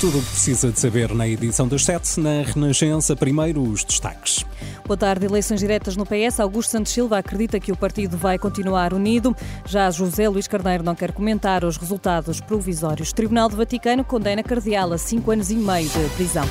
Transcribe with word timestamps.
Tudo 0.00 0.18
o 0.18 0.22
que 0.22 0.30
precisa 0.30 0.70
de 0.70 0.78
saber 0.78 1.12
na 1.12 1.26
edição 1.26 1.66
das 1.66 1.84
7, 1.84 2.20
na 2.20 2.42
Renascença, 2.42 3.16
primeiro 3.16 3.60
os 3.60 3.82
destaques. 3.82 4.44
Boa 4.86 4.96
tarde. 4.96 5.26
Eleições 5.26 5.58
diretas 5.58 5.96
no 5.96 6.06
PS. 6.06 6.38
Augusto 6.38 6.70
Santos 6.70 6.92
Silva 6.92 7.18
acredita 7.18 7.58
que 7.58 7.72
o 7.72 7.76
partido 7.76 8.16
vai 8.16 8.38
continuar 8.38 8.94
unido. 8.94 9.34
Já 9.66 9.90
José 9.90 10.28
Luís 10.28 10.46
Carneiro 10.46 10.84
não 10.84 10.94
quer 10.94 11.10
comentar 11.10 11.64
os 11.64 11.76
resultados 11.76 12.40
provisórios. 12.40 13.12
Tribunal 13.12 13.48
do 13.48 13.56
Vaticano 13.56 14.04
condena 14.04 14.40
Cardeal 14.40 14.92
a 14.92 14.98
cinco 14.98 15.32
anos 15.32 15.50
e 15.50 15.56
meio 15.56 15.88
de 15.88 16.08
prisão. 16.14 16.48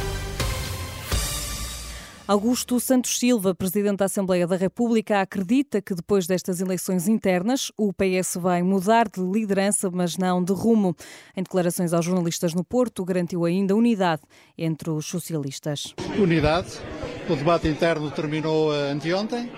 Augusto 2.27 2.77
Santos 2.77 3.17
Silva, 3.17 3.55
presidente 3.55 3.99
da 3.99 4.05
Assembleia 4.05 4.45
da 4.45 4.58
República, 4.58 5.22
acredita 5.22 5.81
que 5.81 5.95
depois 5.95 6.27
destas 6.27 6.59
eleições 6.59 7.08
internas 7.08 7.72
o 7.77 7.94
PS 7.94 8.35
vai 8.35 8.62
mudar 8.62 9.08
de 9.08 9.22
liderança, 9.22 9.90
mas 9.90 10.18
não 10.18 10.44
de 10.44 10.52
rumo. 10.52 10.94
Em 11.38 11.41
declarações 11.41 11.94
aos 11.94 12.04
jornalistas 12.04 12.54
no 12.54 12.66
Porto, 12.66 13.05
garantiu 13.05 13.46
ainda 13.46 13.77
unidade 13.77 14.24
entre 14.57 14.90
os 14.90 15.05
socialistas. 15.05 15.93
Unidade. 16.20 16.68
O 17.29 17.35
debate 17.38 17.70
interno 17.70 18.12
terminou 18.12 18.76
eh, 18.76 18.91
anteontem. 18.91 19.49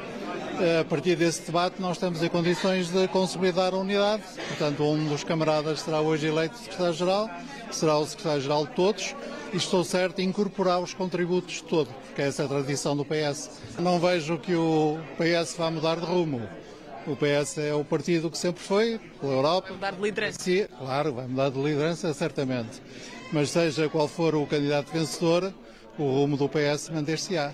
Eh, 0.59 0.81
a 0.81 0.85
partir 0.85 1.15
desse 1.15 1.47
debate, 1.47 1.81
nós 1.81 1.97
estamos 1.97 2.21
em 2.21 2.29
condições 2.29 2.89
de 2.91 3.07
consolidar 3.07 3.73
a 3.73 3.77
unidade. 3.77 4.21
Portanto, 4.47 4.83
um 4.83 5.07
dos 5.07 5.23
camaradas 5.23 5.79
será 5.81 6.01
hoje 6.01 6.27
eleito 6.27 6.55
secretário-geral, 6.55 7.31
será 7.71 7.97
o 7.97 8.05
secretário-geral 8.05 8.67
de 8.67 8.75
todos 8.75 9.15
e 9.53 9.57
estou 9.57 9.83
certo 9.83 10.19
em 10.19 10.29
incorporar 10.29 10.79
os 10.79 10.93
contributos 10.93 11.55
de 11.55 11.63
todos, 11.63 11.93
porque 12.05 12.21
essa 12.21 12.43
é 12.43 12.45
a 12.45 12.47
tradição 12.47 12.95
do 12.95 13.05
PS. 13.05 13.49
Não 13.79 13.99
vejo 13.99 14.37
que 14.37 14.53
o 14.55 14.97
PS 15.17 15.55
vá 15.57 15.71
mudar 15.71 15.95
de 15.95 16.05
rumo. 16.05 16.41
O 17.07 17.15
PS 17.15 17.57
é 17.57 17.73
o 17.73 17.83
partido 17.83 18.29
que 18.29 18.37
sempre 18.37 18.61
foi, 18.61 18.99
pela 19.19 19.33
Europa. 19.33 19.67
Vai 19.69 19.75
mudar 19.75 19.91
de 19.91 20.01
liderança? 20.01 20.39
Sim, 20.39 20.65
claro, 20.77 21.13
vai 21.13 21.27
mudar 21.27 21.49
de 21.49 21.61
liderança, 21.61 22.13
certamente. 22.13 22.81
Mas 23.31 23.49
seja 23.49 23.89
qual 23.89 24.07
for 24.07 24.35
o 24.35 24.45
candidato 24.45 24.91
vencedor, 24.91 25.53
o 25.97 26.03
rumo 26.03 26.37
do 26.37 26.47
PS 26.47 26.89
manter-se-á. 26.89 27.53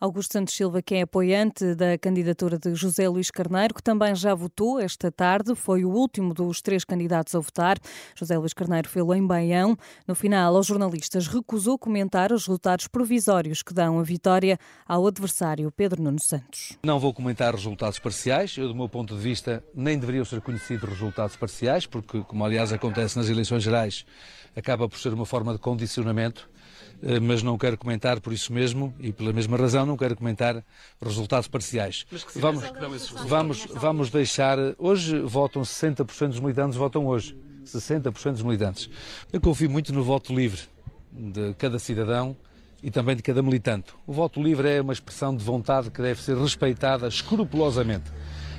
Augusto 0.00 0.32
Santos 0.32 0.54
Silva, 0.54 0.80
que 0.80 0.94
é 0.94 1.02
apoiante 1.02 1.74
da 1.74 1.98
candidatura 1.98 2.58
de 2.58 2.74
José 2.74 3.06
Luís 3.06 3.30
Carneiro, 3.30 3.74
que 3.74 3.82
também 3.82 4.14
já 4.14 4.34
votou 4.34 4.80
esta 4.80 5.12
tarde, 5.12 5.54
foi 5.54 5.84
o 5.84 5.90
último 5.90 6.32
dos 6.32 6.62
três 6.62 6.86
candidatos 6.86 7.34
a 7.34 7.38
votar. 7.38 7.76
José 8.16 8.38
Luís 8.38 8.54
Carneiro 8.54 8.88
fez-lo 8.88 9.14
em 9.14 9.26
Baião. 9.26 9.76
No 10.08 10.14
final, 10.14 10.56
aos 10.56 10.66
jornalistas, 10.66 11.26
recusou 11.26 11.78
comentar 11.78 12.32
os 12.32 12.46
resultados 12.46 12.88
provisórios 12.88 13.62
que 13.62 13.74
dão 13.74 13.98
a 13.98 14.02
vitória 14.02 14.58
ao 14.88 15.06
adversário 15.06 15.70
Pedro 15.70 16.02
Nuno 16.02 16.18
Santos. 16.18 16.78
Não 16.82 16.98
vou 16.98 17.12
comentar 17.12 17.54
resultados 17.54 17.98
parciais. 17.98 18.56
Eu, 18.56 18.68
do 18.68 18.74
meu 18.74 18.88
ponto 18.88 19.14
de 19.14 19.20
vista, 19.20 19.62
nem 19.74 19.98
deveriam 19.98 20.24
ser 20.24 20.40
conhecidos 20.40 20.88
resultados 20.88 21.36
parciais, 21.36 21.84
porque, 21.84 22.22
como 22.22 22.42
aliás 22.42 22.72
acontece 22.72 23.18
nas 23.18 23.28
eleições 23.28 23.62
gerais, 23.62 24.06
acaba 24.56 24.88
por 24.88 24.98
ser 24.98 25.12
uma 25.12 25.26
forma 25.26 25.52
de 25.52 25.58
condicionamento 25.58 26.48
mas 27.22 27.42
não 27.42 27.56
quero 27.56 27.78
comentar 27.78 28.20
por 28.20 28.32
isso 28.32 28.52
mesmo 28.52 28.94
e 29.00 29.12
pela 29.12 29.32
mesma 29.32 29.56
razão 29.56 29.86
não 29.86 29.96
quero 29.96 30.16
comentar 30.16 30.62
resultados 31.00 31.48
parciais. 31.48 32.06
Vamos, 32.36 32.64
vamos, 33.26 33.66
vamos 33.72 34.10
deixar. 34.10 34.58
Hoje 34.78 35.18
votam 35.20 35.62
60% 35.62 36.28
dos 36.28 36.40
militantes, 36.40 36.76
votam 36.76 37.06
hoje. 37.06 37.36
60% 37.64 38.32
dos 38.32 38.42
militantes. 38.42 38.90
Eu 39.32 39.40
confio 39.40 39.70
muito 39.70 39.92
no 39.92 40.02
voto 40.02 40.34
livre 40.34 40.60
de 41.12 41.54
cada 41.54 41.78
cidadão 41.78 42.36
e 42.82 42.90
também 42.90 43.16
de 43.16 43.22
cada 43.22 43.42
militante. 43.42 43.92
O 44.06 44.12
voto 44.12 44.42
livre 44.42 44.68
é 44.68 44.80
uma 44.80 44.92
expressão 44.92 45.34
de 45.34 45.44
vontade 45.44 45.90
que 45.90 46.00
deve 46.00 46.20
ser 46.20 46.36
respeitada 46.36 47.08
escrupulosamente. 47.08 48.10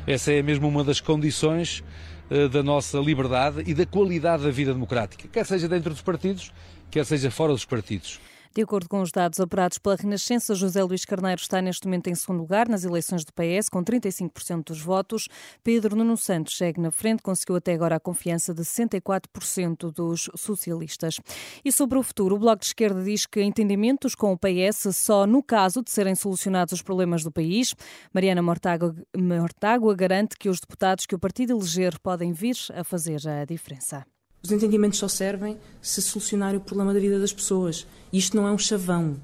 Essa 0.06 0.32
é 0.32 0.42
mesmo 0.42 0.68
uma 0.68 0.84
das 0.84 1.00
condições 1.00 1.84
uh, 2.30 2.50
da 2.50 2.64
nossa 2.64 2.98
liberdade 3.00 3.64
e 3.66 3.74
da 3.74 3.86
qualidade 3.86 4.44
da 4.44 4.52
vida 4.52 4.74
democrática, 4.74 5.28
quer 5.28 5.46
seja 5.46 5.68
dentro 5.68 5.92
dos 5.92 6.02
partidos, 6.02 6.52
quer 6.90 7.06
seja 7.06 7.30
fora 7.30 7.54
dos 7.54 7.66
partidos. 7.66 8.20
De 8.54 8.62
acordo 8.62 8.90
com 8.90 9.02
os 9.02 9.14
dados 9.14 9.40
apurados 9.40 9.78
pela 9.78 9.96
Renascença, 9.96 10.54
José 10.54 10.84
Luís 10.84 11.06
Carneiro 11.06 11.40
está 11.40 11.62
neste 11.62 11.88
momento 11.88 12.08
em 12.08 12.16
segundo 12.16 12.42
lugar 12.42 12.68
nas 12.68 12.84
eleições 12.84 13.24
do 13.24 13.32
PS, 13.32 13.70
com 13.70 13.82
35% 13.82 14.66
dos 14.66 14.82
votos. 14.82 15.30
Pedro 15.64 15.96
Nuno 15.96 16.18
Santos 16.18 16.58
segue 16.58 16.82
na 16.82 16.92
frente, 16.92 17.24
conseguiu 17.24 17.56
até 17.56 17.74
agora 17.74 17.96
a 17.96 18.00
confiança 18.00 18.54
de 18.54 18.64
64% 18.64 19.90
dos 19.94 20.30
socialistas. 20.36 21.22
E 21.64 21.72
sobre 21.72 21.98
o 21.98 22.04
futuro, 22.04 22.36
o 22.36 22.40
Bloco 22.40 22.60
de 22.60 22.66
Esquerda 22.66 23.02
diz 23.02 23.26
que 23.26 23.42
entendimentos 23.42 24.16
com 24.16 24.34
o 24.34 24.38
PS 24.38 24.94
só 24.98 25.26
no 25.26 25.42
caso 25.42 25.82
de 25.82 25.90
serem 25.90 26.14
solucionados 26.14 26.74
os 26.74 26.82
problemas 26.82 27.24
do 27.24 27.32
país. 27.32 27.74
Mariana 28.14 28.42
Mortágua, 28.42 28.94
Mortágua 29.18 29.96
garante 29.96 30.38
que 30.38 30.50
os 30.50 30.60
deputados 30.60 31.06
que 31.06 31.16
o 31.16 31.20
partido 31.20 31.54
eleger 31.54 31.98
podem 32.00 32.34
vir 32.34 32.58
a 32.76 32.84
fazer 32.84 33.26
a 33.30 33.46
diferença. 33.46 34.06
Os 34.44 34.52
entendimentos 34.52 34.98
só 34.98 35.08
servem 35.08 35.58
se 35.82 36.02
solucionar 36.02 36.56
o 36.56 36.60
problema 36.60 36.94
da 36.94 37.00
vida 37.00 37.20
das 37.20 37.32
pessoas. 37.32 37.86
Isto 38.12 38.36
não 38.36 38.48
é 38.48 38.52
um 38.52 38.58
chavão. 38.58 39.18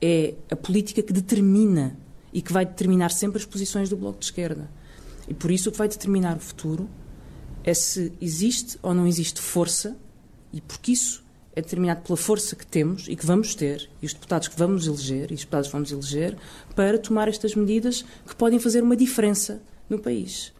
É 0.00 0.34
a 0.50 0.56
política 0.56 1.02
que 1.02 1.12
determina 1.12 1.96
e 2.32 2.42
que 2.42 2.52
vai 2.52 2.66
determinar 2.66 3.10
sempre 3.10 3.38
as 3.38 3.46
posições 3.46 3.88
do 3.88 3.96
Bloco 3.96 4.18
de 4.18 4.26
Esquerda. 4.26 4.70
E 5.26 5.32
por 5.32 5.50
isso 5.50 5.70
o 5.70 5.72
que 5.72 5.78
vai 5.78 5.88
determinar 5.88 6.36
o 6.36 6.40
futuro 6.40 6.88
é 7.64 7.72
se 7.72 8.12
existe 8.20 8.78
ou 8.82 8.94
não 8.94 9.06
existe 9.06 9.40
força, 9.40 9.96
e 10.52 10.60
porque 10.60 10.92
isso 10.92 11.24
é 11.56 11.60
determinado 11.60 12.02
pela 12.02 12.16
força 12.16 12.54
que 12.54 12.66
temos 12.66 13.08
e 13.08 13.16
que 13.16 13.26
vamos 13.26 13.54
ter, 13.54 13.90
e 14.00 14.06
os 14.06 14.12
deputados 14.12 14.48
que 14.48 14.56
vamos 14.56 14.86
eleger, 14.86 15.30
e 15.30 15.34
os 15.34 15.40
deputados 15.40 15.68
que 15.68 15.72
vamos 15.72 15.90
eleger, 15.90 16.36
para 16.76 16.98
tomar 16.98 17.28
estas 17.28 17.54
medidas 17.54 18.04
que 18.26 18.36
podem 18.36 18.58
fazer 18.58 18.82
uma 18.82 18.96
diferença 18.96 19.60
no 19.88 19.98
país 19.98 20.52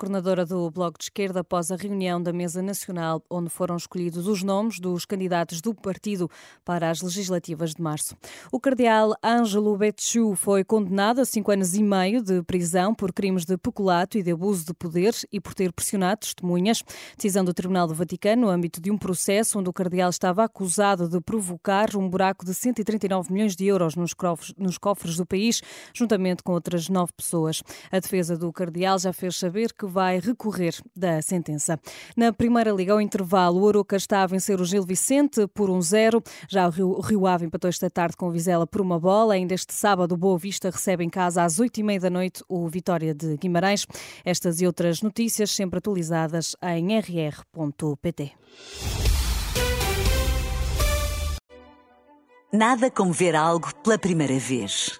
coordenadora 0.00 0.46
do 0.46 0.70
Bloco 0.70 0.96
de 0.98 1.04
Esquerda, 1.04 1.40
após 1.40 1.70
a 1.70 1.76
reunião 1.76 2.22
da 2.22 2.32
Mesa 2.32 2.62
Nacional, 2.62 3.22
onde 3.28 3.50
foram 3.50 3.76
escolhidos 3.76 4.26
os 4.26 4.42
nomes 4.42 4.80
dos 4.80 5.04
candidatos 5.04 5.60
do 5.60 5.74
partido 5.74 6.26
para 6.64 6.88
as 6.88 7.02
legislativas 7.02 7.74
de 7.74 7.82
março. 7.82 8.16
O 8.50 8.58
cardeal 8.58 9.14
Ângelo 9.22 9.76
Betchu 9.76 10.34
foi 10.34 10.64
condenado 10.64 11.20
a 11.20 11.26
cinco 11.26 11.52
anos 11.52 11.74
e 11.74 11.82
meio 11.82 12.22
de 12.22 12.42
prisão 12.44 12.94
por 12.94 13.12
crimes 13.12 13.44
de 13.44 13.58
peculato 13.58 14.16
e 14.16 14.22
de 14.22 14.30
abuso 14.30 14.64
de 14.64 14.72
poder 14.72 15.14
e 15.30 15.38
por 15.38 15.52
ter 15.52 15.70
pressionado 15.70 16.20
testemunhas. 16.20 16.82
Decisão 17.14 17.44
do 17.44 17.52
Tribunal 17.52 17.86
do 17.86 17.92
Vaticano, 17.92 18.46
no 18.46 18.48
âmbito 18.48 18.80
de 18.80 18.90
um 18.90 18.96
processo 18.96 19.58
onde 19.58 19.68
o 19.68 19.72
cardeal 19.72 20.08
estava 20.08 20.44
acusado 20.44 21.10
de 21.10 21.20
provocar 21.20 21.94
um 21.94 22.08
buraco 22.08 22.46
de 22.46 22.54
139 22.54 23.30
milhões 23.30 23.54
de 23.54 23.66
euros 23.66 23.96
nos 23.96 24.14
cofres, 24.14 24.54
nos 24.56 24.78
cofres 24.78 25.18
do 25.18 25.26
país, 25.26 25.60
juntamente 25.92 26.42
com 26.42 26.52
outras 26.52 26.88
nove 26.88 27.12
pessoas. 27.14 27.62
A 27.92 28.00
defesa 28.00 28.34
do 28.34 28.50
cardeal 28.50 28.98
já 28.98 29.12
fez 29.12 29.36
saber 29.36 29.74
que 29.74 29.89
vai 29.90 30.20
recorrer 30.20 30.74
da 30.96 31.20
sentença. 31.20 31.78
Na 32.16 32.32
Primeira 32.32 32.70
Liga, 32.70 32.92
ao 32.92 33.00
intervalo, 33.00 33.60
o 33.60 33.68
Aroca 33.68 33.96
está 33.96 34.22
a 34.22 34.26
vencer 34.26 34.60
o 34.60 34.64
Gil 34.64 34.84
Vicente 34.84 35.46
por 35.48 35.68
1-0. 35.68 36.16
Um 36.16 36.22
Já 36.48 36.66
o 36.66 36.70
Rio, 36.70 37.00
Rio 37.00 37.26
Ave 37.26 37.46
empatou 37.46 37.68
esta 37.68 37.90
tarde 37.90 38.16
com 38.16 38.28
o 38.28 38.30
Vizela 38.30 38.66
por 38.66 38.80
uma 38.80 38.98
bola. 38.98 39.34
Ainda 39.34 39.52
este 39.52 39.74
sábado, 39.74 40.12
o 40.12 40.16
Boa 40.16 40.38
Vista 40.38 40.70
recebe 40.70 41.04
em 41.04 41.10
casa 41.10 41.42
às 41.42 41.56
8h30 41.56 42.00
da 42.00 42.10
noite 42.10 42.44
o 42.48 42.68
Vitória 42.68 43.12
de 43.12 43.36
Guimarães. 43.36 43.86
Estas 44.24 44.60
e 44.60 44.66
outras 44.66 45.02
notícias 45.02 45.50
sempre 45.50 45.78
atualizadas 45.78 46.54
em 46.62 46.96
rr.pt. 46.98 48.32
Nada 52.52 52.90
como 52.90 53.12
ver 53.12 53.36
algo 53.36 53.72
pela 53.76 53.96
primeira 53.96 54.38
vez. 54.38 54.99